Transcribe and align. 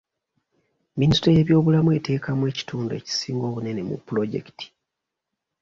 Minisitule 0.99 1.33
y'ebyobulamu 1.37 1.89
eteekamu 1.97 2.43
ekitundu 2.51 2.91
ekisinga 2.99 3.43
obunene 3.47 3.81
mu 3.89 3.95
pulojekiti. 4.05 4.65